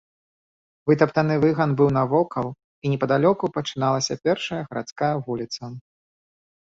Вытаптаны 0.91 1.35
выган 1.43 1.75
быў 1.81 1.89
навокал, 1.97 2.47
і 2.87 2.93
непадалёку 2.93 3.53
пачыналася 3.59 4.19
першая 4.25 4.61
гарадская 4.71 5.15
вуліца. 5.29 5.63